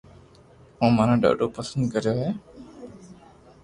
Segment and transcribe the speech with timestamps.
[0.79, 2.29] او مني ڌاڌو پسند ڪري ھي